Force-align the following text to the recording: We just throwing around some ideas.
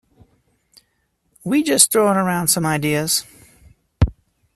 We 1.43 1.61
just 1.61 1.91
throwing 1.91 2.17
around 2.17 2.47
some 2.47 2.65
ideas. 2.65 3.23